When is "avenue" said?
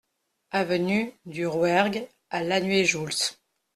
0.49-1.11